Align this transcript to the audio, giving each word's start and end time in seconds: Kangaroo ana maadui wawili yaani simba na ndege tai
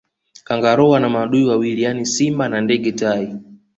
Kangaroo 0.43 0.95
ana 0.95 1.09
maadui 1.09 1.45
wawili 1.45 1.81
yaani 1.81 2.05
simba 2.05 2.49
na 2.49 2.61
ndege 2.61 2.91
tai 2.91 3.35